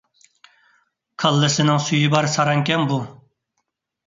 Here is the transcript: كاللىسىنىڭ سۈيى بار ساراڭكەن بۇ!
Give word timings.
كاللىسىنىڭ 1.23 1.83
سۈيى 1.89 2.09
بار 2.15 2.29
ساراڭكەن 2.37 2.89
بۇ! 2.95 2.99